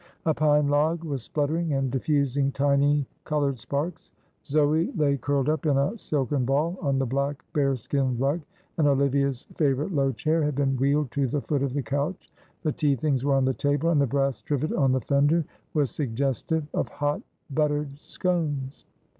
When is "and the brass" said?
13.91-14.41